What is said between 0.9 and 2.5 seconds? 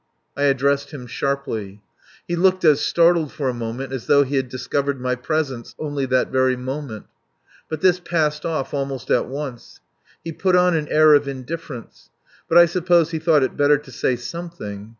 sharply. He